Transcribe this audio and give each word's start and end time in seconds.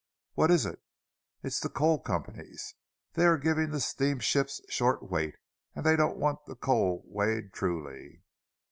"What 0.33 0.49
is 0.49 0.65
it?" 0.65 0.81
"It's 1.43 1.59
the 1.59 1.69
coal 1.69 1.99
companies! 1.99 2.73
They're 3.13 3.37
giving 3.37 3.69
the 3.69 3.79
steamships 3.79 4.59
short 4.67 5.11
weight, 5.11 5.35
and 5.75 5.85
they 5.85 5.95
don't 5.95 6.17
want 6.17 6.43
the 6.47 6.55
coal 6.55 7.03
weighed 7.05 7.53
truly!" 7.53 8.23